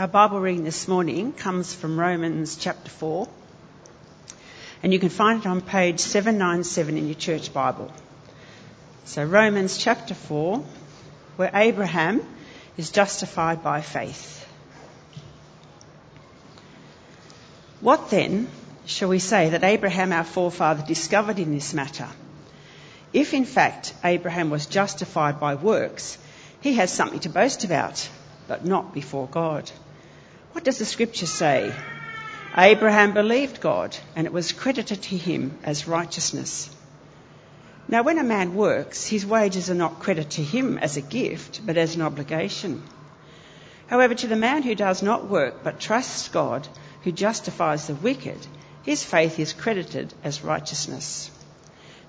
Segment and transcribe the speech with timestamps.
[0.00, 3.28] Our Bible reading this morning comes from Romans chapter 4,
[4.82, 7.92] and you can find it on page 797 in your church Bible.
[9.04, 10.64] So, Romans chapter 4,
[11.36, 12.22] where Abraham
[12.78, 14.48] is justified by faith.
[17.82, 18.48] What then
[18.86, 22.08] shall we say that Abraham our forefather discovered in this matter?
[23.12, 26.16] If in fact Abraham was justified by works,
[26.62, 28.08] he has something to boast about,
[28.48, 29.70] but not before God.
[30.52, 31.72] What does the scripture say?
[32.56, 36.68] Abraham believed God, and it was credited to him as righteousness.
[37.88, 41.60] Now, when a man works, his wages are not credited to him as a gift,
[41.64, 42.82] but as an obligation.
[43.86, 46.66] However, to the man who does not work but trusts God,
[47.02, 48.38] who justifies the wicked,
[48.82, 51.30] his faith is credited as righteousness.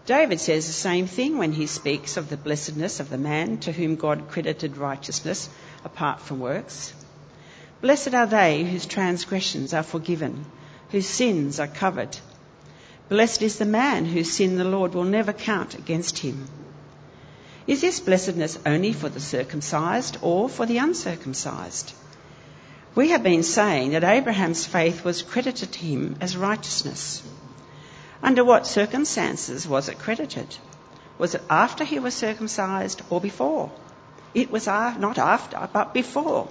[0.05, 3.71] David says the same thing when he speaks of the blessedness of the man to
[3.71, 5.49] whom God credited righteousness
[5.83, 6.93] apart from works.
[7.81, 10.46] Blessed are they whose transgressions are forgiven,
[10.91, 12.15] whose sins are covered.
[13.10, 16.48] Blessed is the man whose sin the Lord will never count against him.
[17.65, 21.93] Is this blessedness only for the circumcised or for the uncircumcised?
[22.93, 27.23] We have been saying that Abraham's faith was credited to him as righteousness.
[28.21, 30.55] Under what circumstances was it credited?
[31.18, 33.71] Was it after he was circumcised or before?
[34.34, 36.48] It was not after, but before.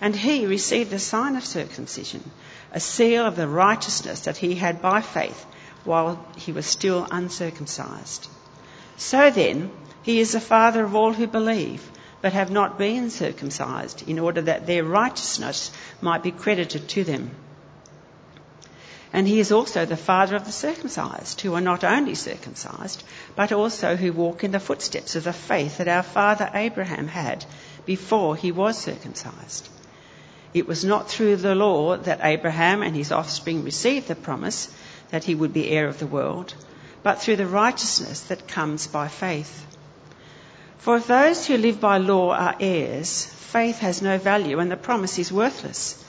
[0.00, 2.30] And he received the sign of circumcision,
[2.72, 5.44] a seal of the righteousness that he had by faith
[5.84, 8.28] while he was still uncircumcised.
[8.96, 9.70] So then,
[10.02, 11.90] he is the father of all who believe,
[12.22, 17.30] but have not been circumcised, in order that their righteousness might be credited to them.
[19.12, 23.02] And he is also the father of the circumcised, who are not only circumcised,
[23.34, 27.44] but also who walk in the footsteps of the faith that our father Abraham had
[27.86, 29.68] before he was circumcised.
[30.52, 34.68] It was not through the law that Abraham and his offspring received the promise
[35.10, 36.54] that he would be heir of the world,
[37.04, 39.64] but through the righteousness that comes by faith.
[40.78, 44.76] For if those who live by law are heirs, faith has no value and the
[44.76, 46.04] promise is worthless,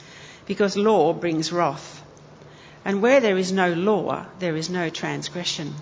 [0.46, 2.02] because law brings wrath.
[2.84, 5.72] And where there is no law, there is no transgression.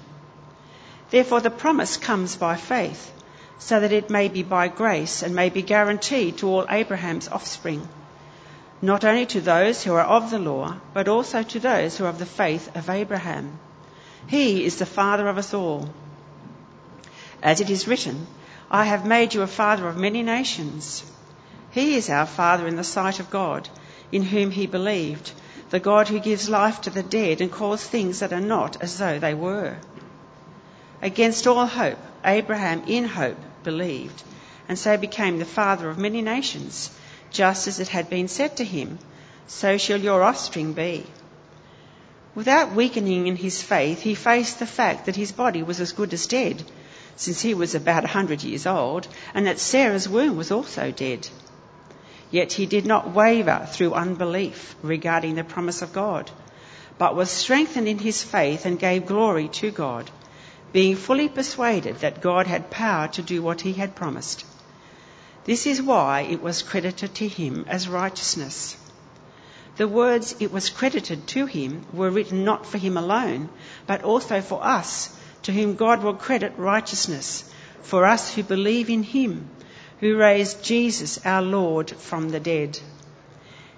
[1.08, 3.10] Therefore, the promise comes by faith,
[3.58, 7.88] so that it may be by grace and may be guaranteed to all Abraham's offspring
[8.82, 12.08] not only to those who are of the law, but also to those who are
[12.08, 13.58] of the faith of Abraham.
[14.26, 15.90] He is the father of us all.
[17.42, 18.26] As it is written,
[18.70, 21.04] I have made you a father of many nations.
[21.72, 23.68] He is our father in the sight of God,
[24.12, 25.32] in whom he believed,
[25.68, 28.98] the God who gives life to the dead and calls things that are not as
[28.98, 29.76] though they were.
[31.02, 34.22] Against all hope, Abraham in hope believed,
[34.68, 36.90] and so became the father of many nations
[37.30, 38.98] just as it had been said to him,
[39.46, 41.06] So shall your offspring be.
[42.34, 46.12] Without weakening in his faith, he faced the fact that his body was as good
[46.12, 46.62] as dead,
[47.16, 51.28] since he was about a hundred years old, and that Sarah's womb was also dead.
[52.30, 56.30] Yet he did not waver through unbelief regarding the promise of God,
[56.98, 60.10] but was strengthened in his faith and gave glory to God,
[60.72, 64.44] being fully persuaded that God had power to do what he had promised.
[65.44, 68.76] This is why it was credited to him as righteousness.
[69.76, 73.48] The words it was credited to him were written not for him alone,
[73.86, 77.50] but also for us, to whom God will credit righteousness,
[77.82, 79.48] for us who believe in him,
[80.00, 82.78] who raised Jesus our Lord from the dead.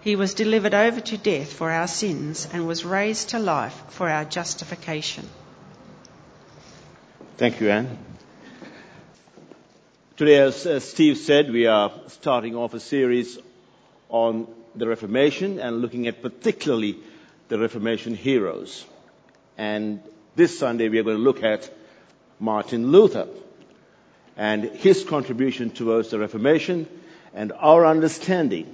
[0.01, 4.09] He was delivered over to death for our sins and was raised to life for
[4.09, 5.29] our justification.
[7.37, 7.99] Thank you, Anne.
[10.23, 13.41] Today, as, as Steve said, we are starting off a series
[14.09, 14.47] on
[14.77, 16.97] the Reformation and looking at particularly
[17.49, 18.85] the Reformation heroes.
[19.59, 20.01] And
[20.37, 21.69] this Sunday we are going to look at
[22.39, 23.27] Martin Luther
[24.37, 26.87] and his contribution towards the Reformation
[27.35, 28.73] and our understanding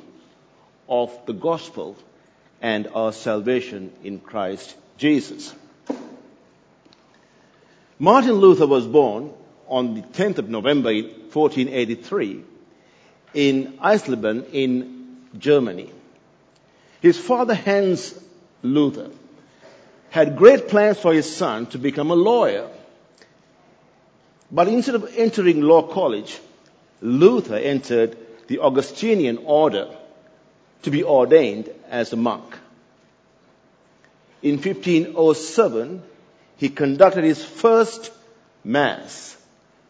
[0.87, 1.97] of the gospel
[2.61, 5.55] and our salvation in Christ Jesus.
[7.99, 9.33] Martin Luther was born
[9.69, 12.43] on the 10th of November 1483
[13.35, 15.91] in Eisleben in Germany.
[17.01, 18.19] His father Hans
[18.63, 19.11] Luther
[20.11, 22.69] had great plans for his son to become a lawyer.
[24.51, 26.39] But instead of entering law college,
[27.03, 28.17] Luther entered
[28.49, 29.89] the Augustinian order
[30.83, 32.57] to be ordained as a monk.
[34.43, 36.03] In 1507,
[36.57, 38.11] he conducted his first
[38.65, 39.38] mass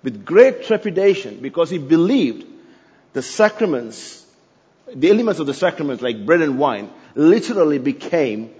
[0.02, 2.46] with great trepidation because he believed
[3.12, 4.18] the sacraments
[4.94, 8.54] the elements of the sacraments like bread and wine, literally became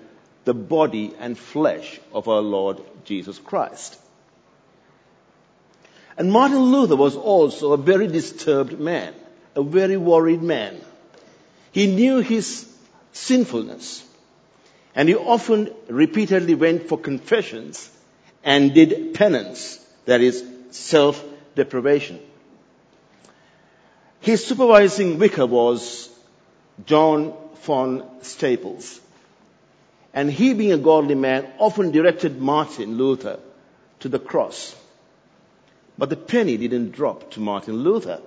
[0.44, 3.99] the body and flesh of our Lord Jesus Christ.
[6.17, 9.14] And Martin Luther was also a very disturbed man,
[9.55, 10.81] a very worried man.
[11.70, 12.67] He knew his
[13.12, 14.05] sinfulness,
[14.94, 17.90] and he often repeatedly went for confessions
[18.43, 21.25] and did penance, that is, self
[21.55, 22.20] deprivation.
[24.20, 26.09] His supervising vicar was
[26.85, 29.00] John von Staupitz.
[30.15, 33.38] And he, being a godly man, often directed Martin Luther
[34.00, 34.75] to the cross.
[35.97, 38.21] But the penny didn't drop to Martin Luther.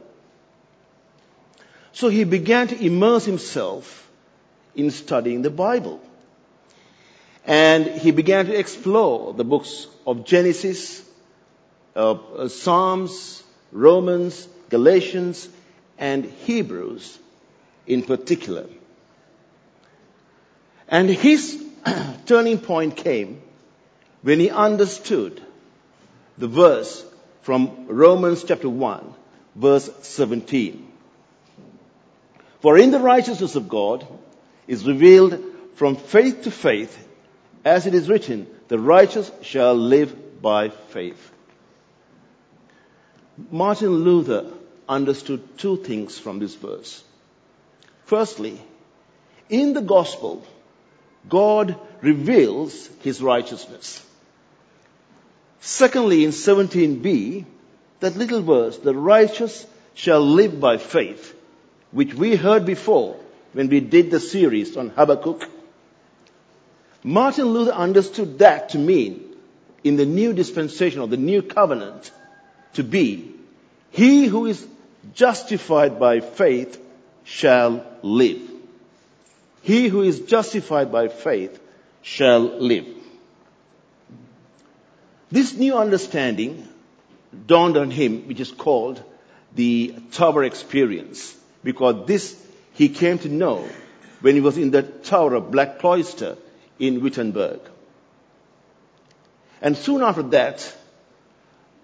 [1.94, 4.09] So he began to immerse himself
[4.75, 6.01] in studying the Bible.
[7.45, 11.03] And he began to explore the books of Genesis,
[11.95, 15.47] uh, Psalms, Romans, Galatians,
[15.97, 17.19] and Hebrews
[17.88, 18.65] in particular.
[20.88, 21.63] And his
[22.25, 23.41] turning point came
[24.21, 25.41] when he understood
[26.38, 27.05] the verse
[27.41, 29.13] from Romans chapter 1,
[29.55, 30.87] verse 17.
[32.61, 34.05] For in the righteousness of God
[34.67, 35.39] is revealed
[35.75, 37.07] from faith to faith,
[37.65, 41.31] as it is written, the righteous shall live by faith.
[43.49, 44.51] Martin Luther
[44.88, 47.03] understood two things from this verse.
[48.05, 48.59] Firstly,
[49.49, 50.45] in the gospel,
[51.27, 54.05] God reveals his righteousness.
[55.61, 57.45] Secondly, in 17b,
[57.99, 61.35] that little verse, the righteous shall live by faith,
[61.91, 63.15] which we heard before
[63.53, 65.47] when we did the series on Habakkuk.
[67.03, 69.35] Martin Luther understood that to mean,
[69.83, 72.11] in the new dispensation or the new covenant,
[72.73, 73.31] to be,
[73.91, 74.65] he who is
[75.13, 76.81] justified by faith
[77.23, 78.41] shall live.
[79.61, 81.59] He who is justified by faith
[82.01, 82.88] shall live.
[85.29, 86.67] This new understanding
[87.47, 89.03] dawned on him, which is called
[89.55, 92.37] the Tower Experience, because this
[92.73, 93.67] he came to know
[94.21, 96.37] when he was in the Tower of Black Cloister
[96.79, 97.59] in Wittenberg.
[99.61, 100.75] And soon after that,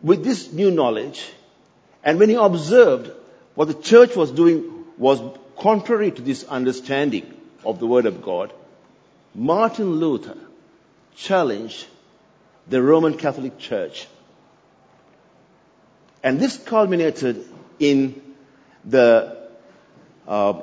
[0.01, 1.29] with this new knowledge,
[2.03, 3.11] and when he observed
[3.55, 5.21] what the church was doing was
[5.57, 8.53] contrary to this understanding, of the Word of God,
[9.35, 10.37] Martin Luther
[11.15, 11.85] challenged
[12.67, 14.07] the Roman Catholic Church.
[16.23, 17.45] And this culminated
[17.79, 18.21] in
[18.85, 19.49] the,
[20.27, 20.61] uh,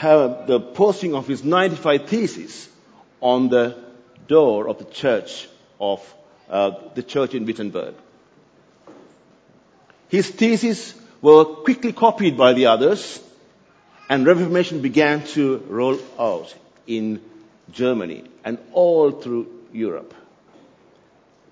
[0.00, 2.68] the posting of his 95 theses
[3.20, 3.78] on the
[4.26, 5.48] door of the church
[5.78, 6.00] of
[6.48, 7.94] uh, the church in Wittenberg.
[10.12, 13.18] His theses were quickly copied by the others,
[14.10, 16.54] and Reformation began to roll out
[16.86, 17.22] in
[17.70, 20.12] Germany and all through Europe.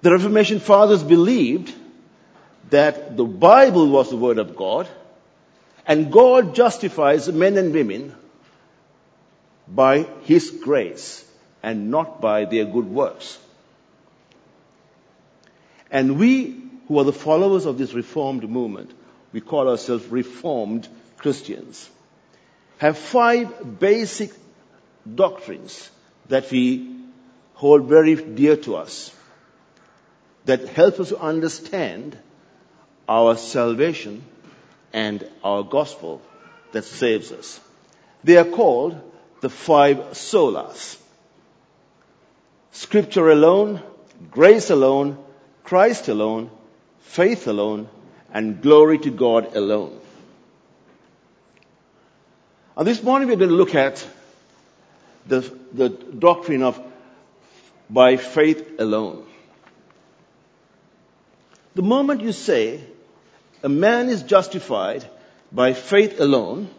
[0.03, 1.75] The Reformation fathers believed
[2.69, 4.87] that the Bible was the Word of God
[5.87, 8.15] and God justifies men and women
[9.67, 11.25] by His grace
[11.62, 13.39] and not by their good works.
[15.91, 16.60] And we
[16.90, 18.90] who are the followers of this Reformed movement,
[19.32, 20.88] we call ourselves Reformed
[21.19, 21.88] Christians
[22.78, 24.32] have five basic
[25.14, 25.88] doctrines
[26.30, 26.97] that we
[27.54, 29.14] hold very dear to us
[30.47, 32.18] that help us to understand
[33.09, 34.25] our salvation
[34.92, 36.20] and our gospel
[36.73, 37.61] that saves us.
[38.25, 39.00] They are called
[39.42, 40.97] the five solas.
[42.73, 43.80] Scripture alone,
[44.32, 45.18] grace alone,
[45.62, 46.50] Christ alone,
[47.00, 47.88] faith alone,
[48.33, 49.99] and glory to God alone.
[52.76, 54.07] And this morning we're going to look at
[55.26, 55.40] the,
[55.73, 56.80] the doctrine of
[57.88, 59.26] by faith alone.
[61.75, 62.80] The moment you say
[63.62, 65.04] a man is justified
[65.52, 66.71] by faith alone,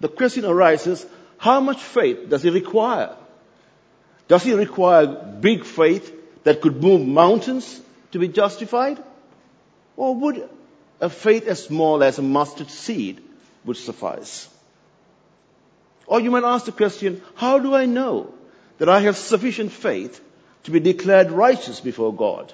[0.00, 1.04] the question arises,
[1.38, 3.14] how much faith does he require?
[4.28, 6.12] Does he require big faith
[6.44, 7.80] that could move mountains
[8.14, 9.02] to be justified?
[9.96, 10.48] Or would
[11.00, 13.20] a faith as small as a mustard seed
[13.64, 14.48] would suffice?
[16.06, 18.32] Or you might ask the question, how do I know
[18.78, 20.20] that I have sufficient faith
[20.62, 22.52] to be declared righteous before God?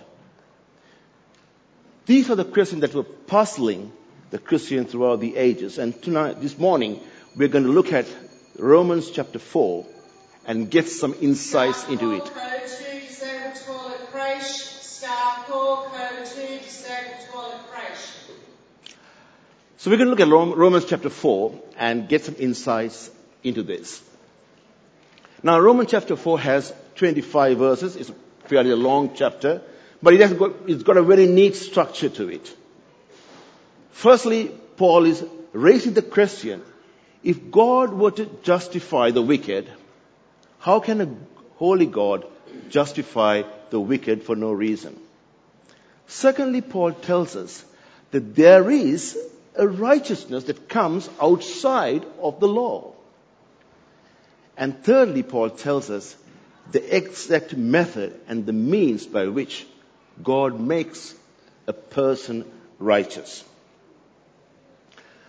[2.06, 3.92] These are the questions that were puzzling
[4.30, 5.76] the Christian throughout the ages.
[5.76, 7.00] And tonight, this morning,
[7.36, 8.06] we're going to look at
[8.58, 9.84] Romans chapter 4
[10.46, 12.32] and get some insights into it.
[19.80, 23.10] So we're going to look at Romans chapter 4 and get some insights
[23.42, 24.02] into this.
[25.42, 27.96] Now, Romans chapter 4 has 25 verses.
[27.96, 28.14] It's a
[28.44, 29.62] fairly long chapter,
[30.02, 32.54] but it has got, it's got a very neat structure to it.
[33.92, 36.62] Firstly, Paul is raising the question,
[37.24, 39.70] if God were to justify the wicked,
[40.58, 41.08] how can a
[41.56, 42.26] holy God
[42.68, 44.98] justify the wicked for no reason?
[46.10, 47.64] Secondly, Paul tells us
[48.10, 49.16] that there is
[49.54, 52.94] a righteousness that comes outside of the law.
[54.56, 56.16] And thirdly, Paul tells us
[56.72, 59.64] the exact method and the means by which
[60.20, 61.14] God makes
[61.68, 62.44] a person
[62.80, 63.44] righteous.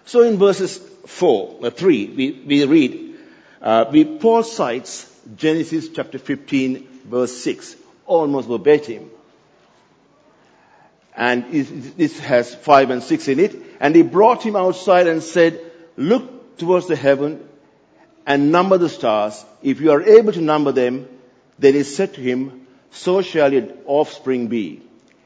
[0.06, 3.16] So in verses 4, uh, 3, we, we read,
[3.62, 7.76] uh, we, Paul cites Genesis chapter 15 verse 6,
[8.08, 9.12] almost verbatim.
[11.16, 13.56] And this has 5 and 6 in it.
[13.80, 15.60] And he brought him outside and said,
[15.98, 17.48] look towards the heaven
[18.26, 19.44] and number the stars.
[19.62, 21.08] If you are able to number them,
[21.60, 24.82] then he said to him, so shall your offspring be.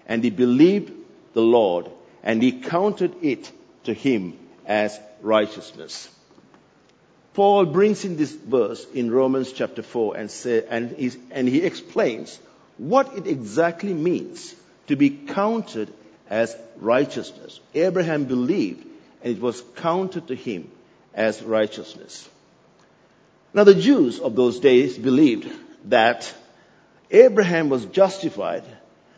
[0.08, 0.92] And he believed
[1.34, 1.90] the Lord
[2.24, 3.52] and he counted it
[3.84, 6.10] to him as righteousness.
[7.34, 10.96] Paul brings in this verse in Romans chapter 4 and, say, and,
[11.32, 12.40] and he explains
[12.78, 14.56] what it exactly means
[14.88, 15.94] to be counted
[16.30, 17.60] as righteousness.
[17.74, 18.86] Abraham believed
[19.24, 20.70] and it was counted to him
[21.14, 22.30] as righteousness.
[23.54, 25.52] Now the Jews of those days believed
[25.86, 26.32] that
[27.10, 28.64] Abraham was justified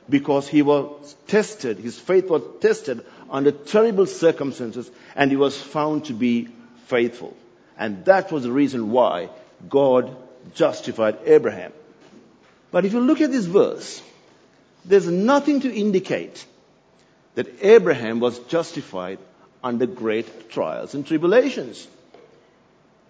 [0.09, 6.05] because he was tested, his faith was tested under terrible circumstances and he was found
[6.05, 6.47] to be
[6.85, 7.35] faithful.
[7.77, 9.29] And that was the reason why
[9.67, 10.15] God
[10.53, 11.73] justified Abraham.
[12.71, 14.01] But if you look at this verse,
[14.87, 16.45] there's nothing to indicate
[17.35, 19.19] that Abraham was justified
[19.63, 21.87] under great trials and tribulations.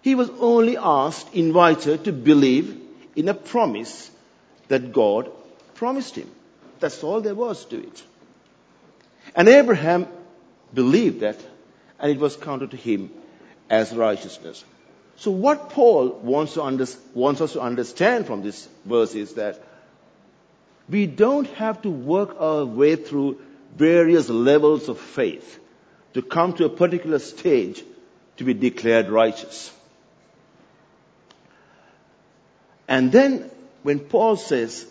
[0.02, 2.80] He was only asked, invited to believe
[3.16, 4.10] in a promise
[4.68, 5.30] that God
[5.74, 6.30] promised him.
[6.80, 8.02] That's all there was to it.
[9.34, 10.06] And Abraham
[10.72, 11.38] believed that,
[11.98, 13.10] and it was counted to him
[13.70, 14.64] as righteousness.
[15.16, 19.62] So what Paul wants, under, wants us to understand from this verse is that
[20.88, 23.38] we don't have to work our way through
[23.76, 25.58] various levels of faith
[26.14, 27.82] to come to a particular stage
[28.38, 29.72] to be declared righteous.
[32.88, 33.50] And then
[33.82, 34.86] when Paul says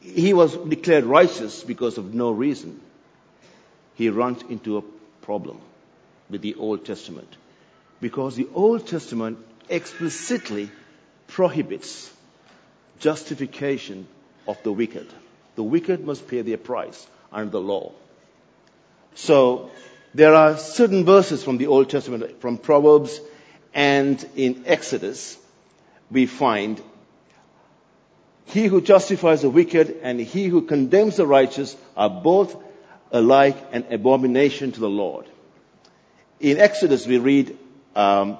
[0.00, 2.80] he was declared righteous because of no reason,
[3.94, 4.82] he runs into a
[5.22, 5.60] problem
[6.28, 7.28] with the Old Testament.
[8.00, 10.70] Because the Old Testament explicitly
[11.28, 12.12] prohibits
[12.98, 14.06] justification
[14.46, 15.06] of the wicked.
[15.56, 17.92] The wicked must pay their price under the law.
[19.14, 19.70] So
[20.14, 23.20] there are certain verses from the Old Testament, from Proverbs
[23.74, 25.38] and in Exodus,
[26.10, 26.80] we find
[28.46, 32.54] he who justifies the wicked and he who condemns the righteous are both
[33.10, 35.26] alike an abomination to the Lord.
[36.40, 37.56] In Exodus we read,
[37.94, 38.36] um,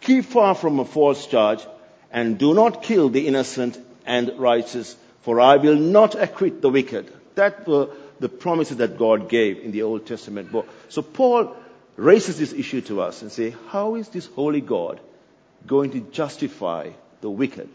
[0.00, 1.64] keep far from a false charge
[2.10, 7.12] and do not kill the innocent and righteous, for I will not acquit the wicked.
[7.34, 7.88] That were
[8.20, 10.68] the promises that God gave in the Old Testament book.
[10.88, 11.56] So Paul
[11.96, 15.00] raises this issue to us and say, how is this holy God
[15.66, 17.68] going to justify the wicked?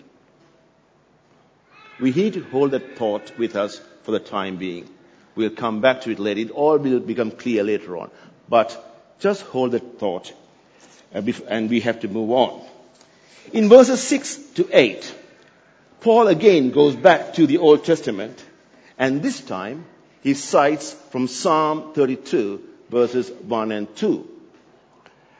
[1.99, 4.89] We need to hold that thought with us for the time being.
[5.35, 6.41] We'll come back to it later.
[6.41, 8.09] It all will become clear later on.
[8.49, 8.75] But
[9.19, 10.33] just hold that thought
[11.13, 12.65] and we have to move on.
[13.53, 15.15] In verses 6 to 8,
[16.01, 18.43] Paul again goes back to the Old Testament
[18.97, 19.85] and this time
[20.21, 24.27] he cites from Psalm 32 verses 1 and 2.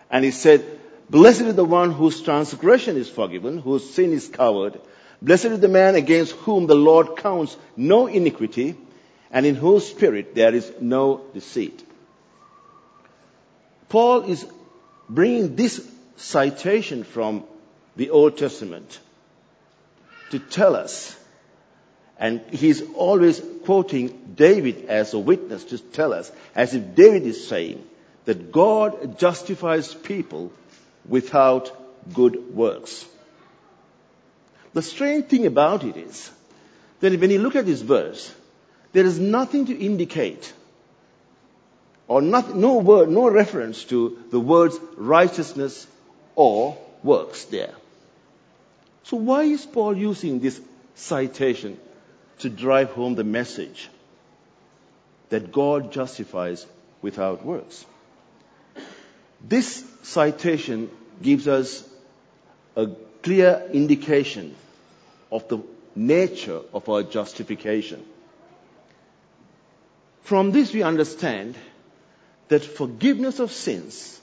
[0.10, 0.66] And he said,
[1.10, 4.80] Blessed is the one whose transgression is forgiven, whose sin is covered.
[5.22, 8.76] Blessed is the man against whom the Lord counts no iniquity
[9.30, 11.86] and in whose spirit there is no deceit.
[13.90, 14.46] Paul is
[15.10, 17.44] bringing this citation from
[17.96, 19.00] the Old Testament
[20.32, 21.16] to tell us,
[22.18, 27.48] and he's always quoting David as a witness to tell us, as if David is
[27.48, 27.84] saying
[28.26, 30.52] that God justifies people
[31.08, 31.72] without
[32.14, 33.06] good works.
[34.74, 36.32] The strange thing about it is
[37.02, 38.34] that when you look at this verse,
[38.94, 40.54] there is nothing to indicate
[42.08, 45.88] or not, no word, no reference to the words righteousness
[46.36, 47.74] or works there.
[49.04, 50.60] So why is Paul using this
[50.96, 51.78] citation
[52.40, 53.90] to drive home the message
[55.30, 56.66] that God justifies
[57.02, 57.86] without works.
[59.42, 60.90] This citation
[61.22, 61.88] gives us
[62.76, 62.88] a
[63.24, 64.56] clear indication
[65.32, 65.60] of the
[65.96, 68.04] nature of our justification.
[70.24, 71.56] From this, we understand
[72.50, 74.20] that forgiveness of sins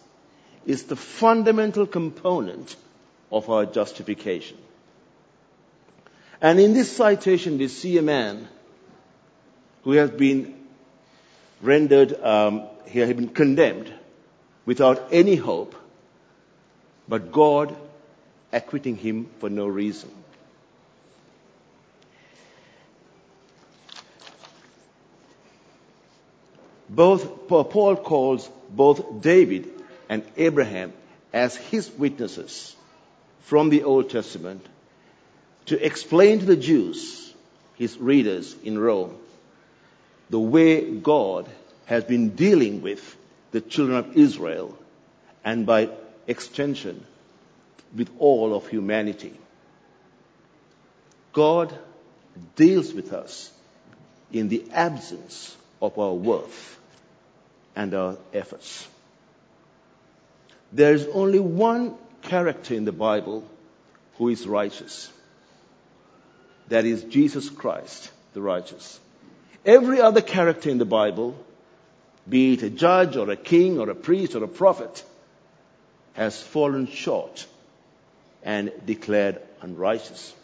[0.67, 2.77] is the fundamental component
[3.33, 4.57] of our justification.
[6.40, 8.47] And in this citation, we see a man
[9.83, 10.54] who has been
[11.61, 13.92] rendered, um, he has been condemned
[14.64, 15.75] without any hope,
[17.09, 17.76] but God
[18.52, 20.11] acquitting him for no reason.
[26.88, 29.68] Both Paul calls both David
[30.09, 30.92] and Abraham
[31.33, 32.75] as his witnesses
[33.42, 34.64] from the Old Testament
[35.69, 37.35] to explain to the Jews,
[37.77, 39.17] his readers in Rome,
[40.31, 41.47] the way God
[41.85, 43.17] has been dealing with
[43.51, 44.79] the children of Israel
[45.45, 45.91] and by
[46.27, 47.05] extension
[47.95, 49.35] with all of humanity.
[51.33, 51.77] God
[52.57, 53.53] deals with us
[54.33, 56.79] in the absence of our worth
[57.77, 58.89] and our efforts.
[60.73, 63.45] There is only one character in the Bible
[64.17, 65.11] who is righteous.
[66.69, 69.01] That is Jesus Christ, the righteous.
[69.65, 71.37] Every other character in the Bible,
[72.29, 75.05] be it a judge or a king or a priest or a prophet,
[76.15, 77.47] has fallen short
[78.43, 80.35] and declared unrighteous.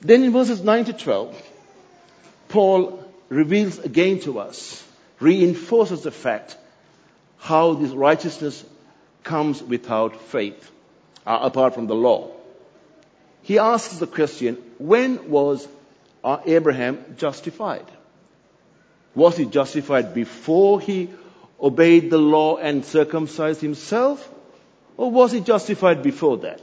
[0.00, 1.42] Then in verses 9 to 12,
[2.48, 4.84] Paul reveals again to us,
[5.20, 6.56] reinforces the fact
[7.38, 8.64] how this righteousness
[9.24, 10.70] comes without faith,
[11.28, 12.30] uh, apart from the law.
[13.42, 15.68] He asks the question, when was
[16.24, 17.84] uh, Abraham justified?
[19.14, 21.10] Was he justified before he
[21.60, 24.26] obeyed the law and circumcised himself?
[24.96, 26.62] Or was he justified before that?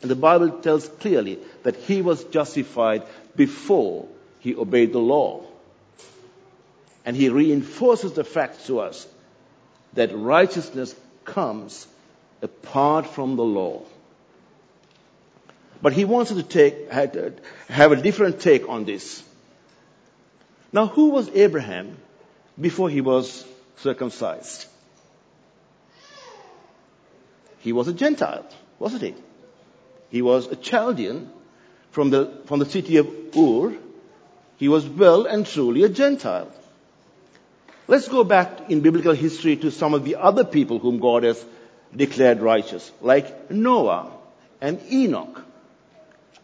[0.00, 3.02] And the Bible tells clearly that he was justified
[3.36, 4.08] before
[4.40, 5.44] he obeyed the law.
[7.04, 9.06] And he reinforces the fact to us
[9.92, 11.86] that righteousness comes
[12.40, 13.82] apart from the law.
[15.82, 19.22] But he wants to take, have a different take on this.
[20.72, 21.96] Now, who was Abraham
[22.60, 23.44] before he was
[23.76, 24.66] circumcised?
[27.60, 28.46] He was a Gentile,
[28.78, 29.14] wasn't he?
[30.10, 31.30] He was a Chaldean
[31.90, 33.74] from the, from the city of Ur.
[34.56, 36.50] He was well and truly a Gentile.
[37.88, 41.44] Let's go back in biblical history to some of the other people whom God has
[41.94, 44.10] declared righteous, like Noah
[44.60, 45.45] and Enoch.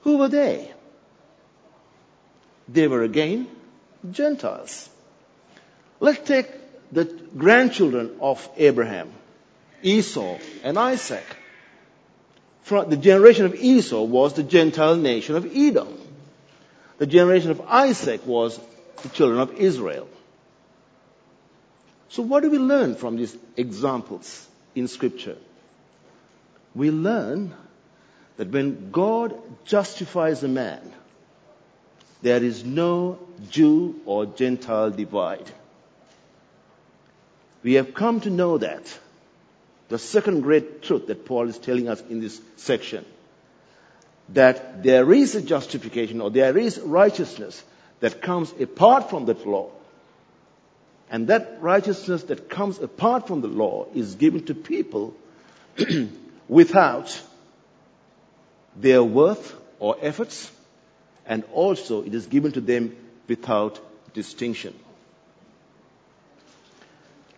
[0.02, 0.70] Who were they?
[2.68, 3.48] They were again
[4.10, 4.88] Gentiles.
[6.00, 6.48] Let's take
[6.90, 7.04] the
[7.36, 9.12] grandchildren of Abraham,
[9.82, 11.24] Esau and Isaac.
[12.62, 15.98] From the generation of Esau was the Gentile nation of Edom.
[16.98, 18.60] The generation of Isaac was
[19.02, 20.08] the children of Israel.
[22.08, 25.36] So what do we learn from these examples in scripture?
[26.74, 27.54] We learn
[28.36, 30.92] that when God justifies a man,
[32.22, 33.18] there is no
[33.50, 35.50] Jew or Gentile divide.
[37.62, 38.98] We have come to know that.
[39.88, 43.04] The second great truth that Paul is telling us in this section.
[44.30, 47.62] That there is a justification or there is righteousness
[48.00, 49.70] that comes apart from that law.
[51.10, 55.14] And that righteousness that comes apart from the law is given to people
[56.48, 57.20] without
[58.76, 60.50] their worth or efforts,
[61.26, 62.96] and also it is given to them
[63.28, 63.80] without
[64.14, 64.74] distinction.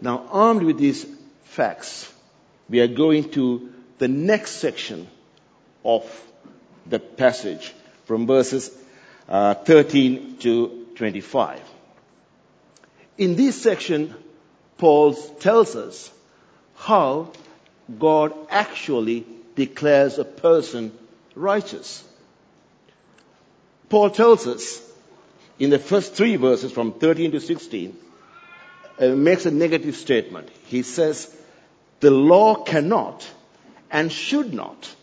[0.00, 1.06] Now, armed with these
[1.44, 2.12] facts,
[2.68, 5.06] we are going to the next section
[5.84, 6.04] of
[6.86, 7.72] the passage
[8.04, 8.70] from verses
[9.28, 11.60] uh, 13 to 25.
[13.16, 14.14] In this section,
[14.76, 16.10] Paul tells us
[16.76, 17.30] how
[17.98, 20.92] God actually declares a person
[21.34, 22.04] righteous.
[23.88, 24.80] Paul tells us
[25.58, 27.96] in the first three verses from 13 to 16,
[28.98, 30.48] uh, makes a negative statement.
[30.66, 31.34] He says,
[32.00, 33.28] the law cannot
[33.90, 34.94] and should not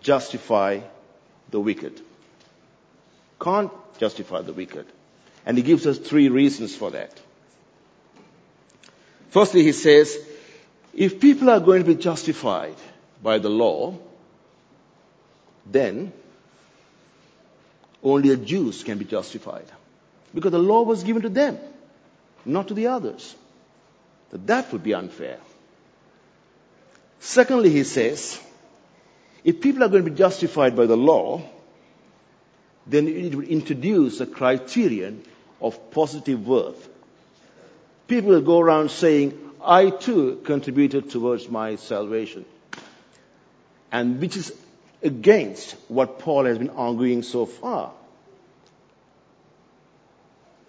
[0.00, 0.80] justify
[1.50, 2.00] the wicked.
[3.40, 4.86] Can't justify the wicked.
[5.46, 7.18] And he gives us three reasons for that.
[9.30, 10.16] Firstly, he says,
[10.94, 12.74] if people are going to be justified
[13.22, 13.98] by the law,
[15.70, 16.12] then
[18.02, 19.66] only the Jews can be justified.
[20.34, 21.58] because the law was given to them,
[22.44, 23.34] not to the others.
[24.30, 25.38] That that would be unfair.
[27.20, 28.40] Secondly, he says,
[29.42, 31.42] if people are going to be justified by the law,
[32.86, 35.22] then it would introduce a criterion
[35.60, 36.88] of positive worth.
[38.06, 42.44] People will go around saying, I too contributed towards my salvation.
[43.90, 44.52] And which is
[45.02, 47.92] against what Paul has been arguing so far.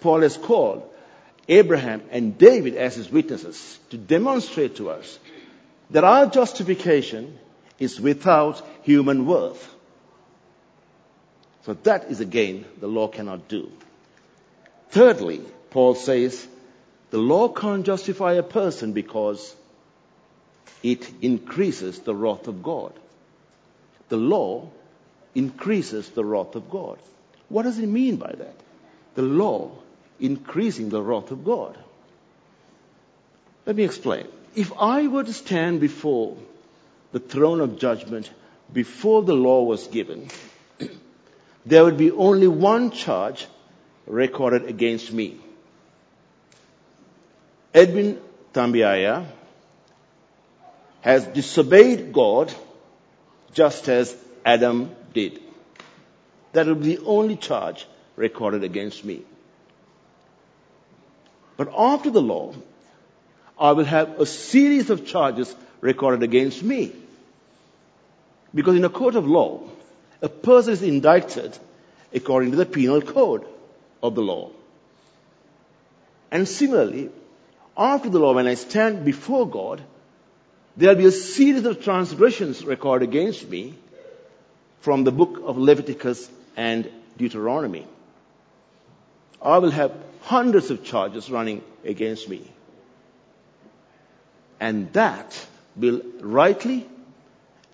[0.01, 0.89] Paul has called
[1.47, 5.19] Abraham and David as his witnesses to demonstrate to us
[5.89, 7.37] that our justification
[7.79, 9.75] is without human worth.
[11.63, 13.71] So that is again the law cannot do.
[14.91, 16.47] Thirdly, Paul says
[17.09, 19.55] the law can't justify a person because
[20.83, 22.93] it increases the wrath of God.
[24.09, 24.69] The law
[25.35, 26.99] increases the wrath of God.
[27.47, 28.55] What does it mean by that?
[29.15, 29.71] The law
[30.19, 31.77] increasing the wrath of God.
[33.65, 34.27] Let me explain.
[34.55, 36.37] If I were to stand before
[37.11, 38.29] the throne of judgment
[38.73, 40.29] before the law was given,
[41.65, 43.47] there would be only one charge
[44.07, 45.37] recorded against me.
[47.73, 48.19] Edwin
[48.53, 49.27] Tambiaya
[51.01, 52.53] has disobeyed God
[53.53, 55.39] just as Adam did.
[56.53, 57.85] That will be the only charge
[58.15, 59.21] recorded against me.
[61.57, 62.53] But after the law,
[63.59, 66.93] I will have a series of charges recorded against me.
[68.53, 69.61] Because in a court of law,
[70.21, 71.57] a person is indicted
[72.13, 73.45] according to the penal code
[74.01, 74.51] of the law.
[76.31, 77.09] And similarly,
[77.77, 79.81] after the law, when I stand before God,
[80.77, 83.75] there'll be a series of transgressions recorded against me
[84.81, 87.85] from the book of Leviticus and Deuteronomy.
[89.41, 92.49] I will have hundreds of charges running against me.
[94.59, 95.39] And that
[95.75, 96.87] will rightly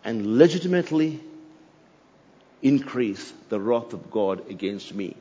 [0.03, 1.19] and legitimately
[2.61, 5.15] increase the wrath of God against me.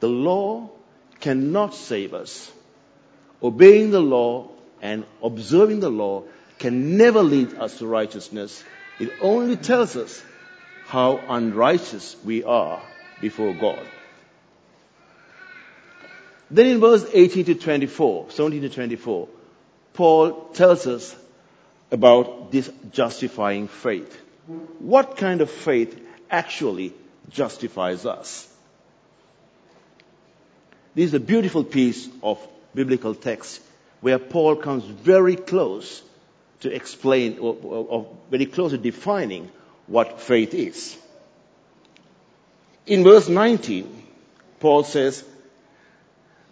[0.00, 0.70] The law
[1.20, 2.50] cannot save us.
[3.42, 4.48] Obeying the law
[4.82, 6.24] and observing the law
[6.58, 8.62] can never lead us to righteousness.
[8.98, 10.22] It only tells us
[10.86, 12.82] how unrighteous we are
[13.20, 13.86] before God.
[16.50, 19.28] Then in verse 18 to 24, 17 to 24,
[19.92, 21.14] Paul tells us
[21.90, 24.18] about this justifying faith.
[24.78, 26.94] What kind of faith actually
[27.30, 28.48] justifies us?
[30.94, 32.38] This is a beautiful piece of
[32.74, 33.60] biblical text
[34.00, 36.02] where Paul comes very close
[36.60, 39.50] to explain, or, or, or very close to defining
[39.86, 40.96] what faith is.
[42.86, 44.02] In verse 19,
[44.60, 45.24] Paul says,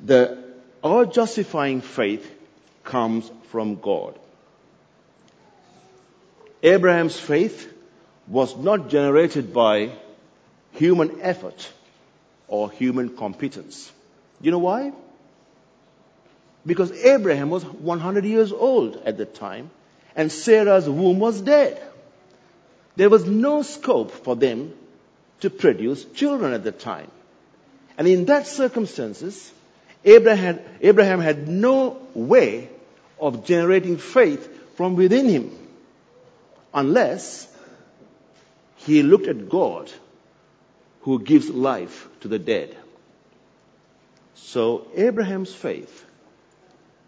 [0.05, 0.45] the,
[0.85, 2.31] our justifying faith
[2.85, 4.19] comes from God.
[6.63, 7.73] Abraham's faith
[8.27, 9.93] was not generated by
[10.73, 11.71] human effort
[12.49, 13.91] or human competence.
[14.41, 14.93] You know why?
[16.67, 19.71] Because Abraham was 100 years old at the time
[20.17, 21.81] and Sarah's womb was dead.
[22.97, 24.73] There was no scope for them
[25.41, 27.11] to produce children at the time.
[27.99, 29.53] And in that circumstances,
[30.05, 32.71] Abraham Abraham had no way
[33.21, 35.51] of generating faith from within him
[36.73, 37.49] unless
[38.77, 39.91] he looked at God
[41.03, 42.77] who gives life to the dead.
[44.35, 46.06] So Abraham's faith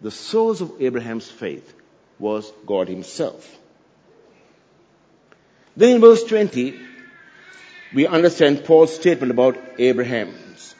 [0.01, 1.73] the source of Abraham's faith
[2.17, 3.57] was God himself.
[5.75, 6.79] Then in verse 20,
[7.93, 10.75] we understand Paul's statement about Abraham's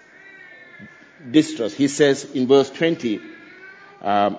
[1.31, 1.75] distrust.
[1.75, 3.19] He says in verse 20,
[4.01, 4.37] um,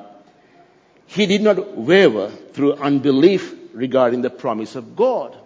[1.07, 5.37] he did not waver through unbelief regarding the promise of God.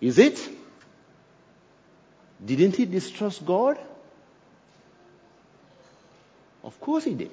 [0.00, 0.48] Is it?
[2.44, 3.78] Didn't he distrust God?
[6.64, 7.30] Of course he did.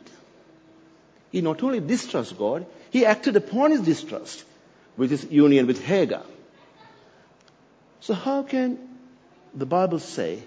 [1.32, 4.44] He not only distrusted God, he acted upon his distrust
[4.96, 6.24] with his union with Hagar.
[8.00, 8.80] So how can
[9.54, 10.44] the Bible say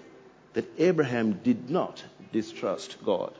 [0.53, 3.33] that Abraham did not distrust God?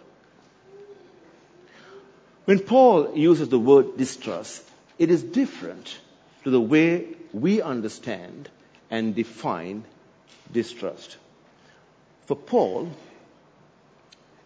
[2.45, 4.63] When Paul uses the word distrust,
[4.97, 5.97] it is different
[6.43, 8.49] to the way we understand
[8.89, 9.83] and define
[10.51, 11.17] distrust.
[12.25, 12.89] For Paul,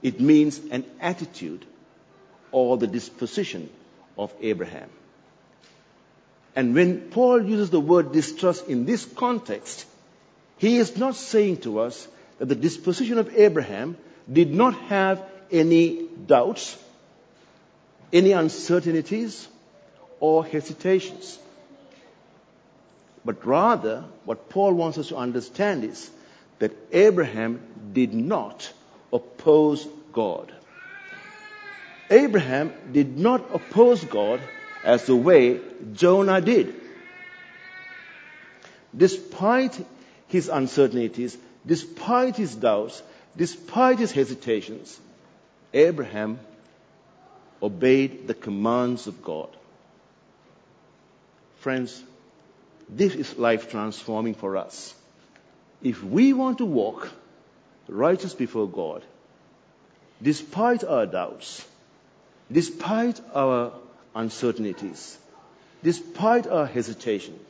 [0.01, 1.65] it means an attitude
[2.55, 3.69] or the disposition
[4.17, 4.89] of Abraham.
[6.55, 9.85] And when Paul uses the word distrust in this context,
[10.57, 12.07] he is not saying to us
[12.39, 13.97] that the disposition of Abraham
[14.31, 16.77] did not have any doubts,
[18.13, 19.49] any uncertainties,
[20.21, 21.37] or hesitations.
[23.25, 26.09] But rather, what Paul wants us to understand is
[26.59, 27.59] that Abraham
[27.91, 28.71] did not
[29.11, 30.53] oppose God.
[32.09, 34.39] Abraham did not oppose God
[34.83, 35.59] as the way
[35.93, 36.75] Jonah did.
[38.95, 39.83] Despite
[40.27, 43.01] his uncertainties, despite his doubts,
[43.35, 44.99] despite his hesitations,
[45.73, 46.39] Abraham
[47.61, 49.49] obeyed the commands of God.
[51.57, 52.01] Friends,
[52.87, 54.93] this is life transforming for us.
[55.81, 57.11] If we want to walk
[57.87, 59.03] righteous before God,
[60.21, 61.65] despite our doubts,
[62.51, 63.73] despite our
[64.13, 65.17] uncertainties,
[65.83, 67.41] despite our hesitations,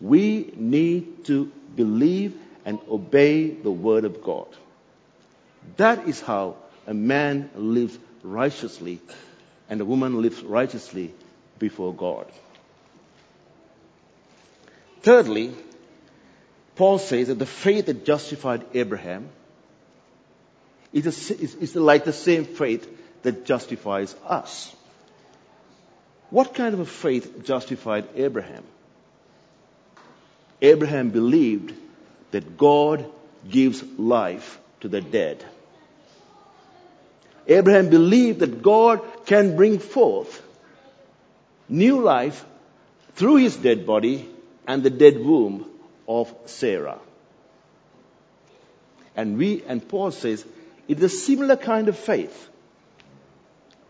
[0.00, 2.34] we need to believe
[2.64, 4.48] and obey the Word of God.
[5.76, 9.00] That is how a man lives righteously
[9.68, 11.12] and a woman lives righteously
[11.58, 12.26] before God.
[15.02, 15.54] Thirdly,
[16.74, 19.28] Paul says that the faith that justified Abraham
[20.92, 22.88] is, a, is, is like the same faith
[23.22, 24.74] that justifies us.
[26.30, 28.64] What kind of a faith justified Abraham?
[30.60, 31.74] Abraham believed
[32.30, 33.04] that God
[33.48, 35.44] gives life to the dead.
[37.46, 40.42] Abraham believed that God can bring forth
[41.68, 42.44] new life
[43.14, 44.28] through his dead body
[44.66, 45.70] and the dead womb
[46.08, 46.98] of Sarah.
[49.14, 50.44] And we, and Paul says,
[50.88, 52.48] it's a similar kind of faith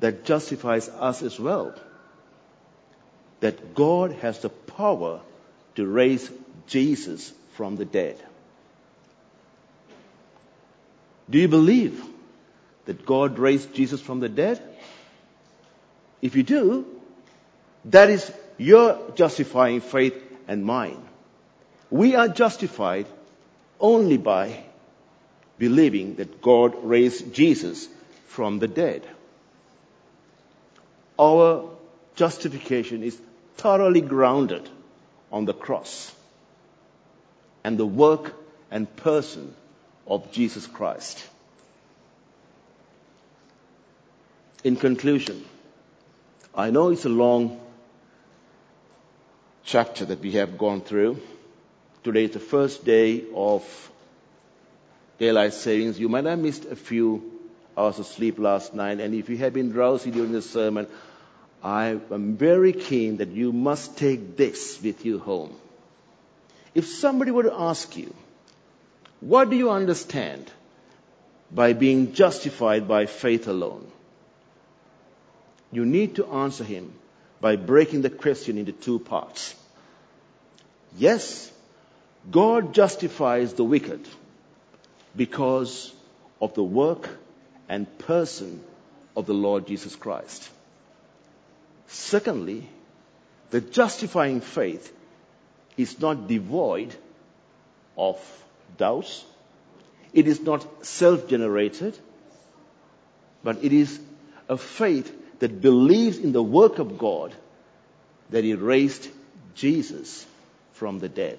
[0.01, 1.75] that justifies us as well.
[3.41, 5.21] That God has the power
[5.77, 6.31] to raise
[6.67, 8.23] Jesus from the dead.
[11.29, 12.03] Do you believe
[12.85, 14.63] that God raised Jesus from the dead?
[16.23, 16.87] If you do,
[17.87, 21.03] that is your justifying faith and mine.
[21.91, 23.07] We are justified
[23.81, 24.65] only by
[25.59, 27.89] believing that God raised Jesus
[28.27, 29.07] from the dead.
[31.19, 31.71] Our
[32.15, 33.19] justification is
[33.57, 34.69] thoroughly grounded
[35.33, 36.15] on the cross
[37.65, 38.35] and the work
[38.71, 39.55] and person
[40.07, 41.27] of Jesus Christ.
[44.63, 45.45] In conclusion,
[46.55, 47.61] I know it's a long
[49.65, 51.21] chapter that we have gone through.
[52.05, 53.91] Today is the first day of
[55.19, 55.99] daylight savings.
[55.99, 57.33] You might have missed a few
[57.77, 60.87] hours of sleep last night, and if you have been drowsy during the sermon,
[61.67, 65.53] I am very keen that you must take this with you home.
[66.77, 68.15] If somebody were to ask you,
[69.19, 70.49] what do you understand
[71.51, 73.91] by being justified by faith alone?
[75.73, 76.93] You need to answer him
[77.41, 79.53] by breaking the question into two parts.
[80.97, 81.51] Yes,
[82.31, 84.07] God justifies the wicked
[85.17, 85.93] because
[86.41, 87.09] of the work
[87.69, 88.63] and person
[89.17, 90.49] of the Lord Jesus Christ.
[91.89, 92.69] Secondly,
[93.51, 94.93] the justifying faith
[95.77, 96.95] is not devoid
[97.97, 98.19] of
[98.77, 99.25] doubts.
[100.13, 101.99] It is not self-generated,
[103.45, 104.01] but it is
[104.49, 107.35] a faith that believes in the work of God
[108.31, 109.09] that He raised
[109.55, 110.27] Jesus
[110.73, 111.39] from the dead.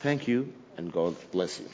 [0.00, 1.68] Thank you and God bless you.